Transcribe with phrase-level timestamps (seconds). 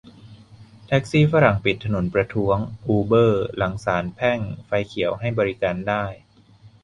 [0.85, 2.57] แท็กซี่ฝรั่งเศสปิดถนนประท้วง
[2.87, 6.03] "อูเบอร์" หลังศาลแพ่งไฟเขียวให้บริการได้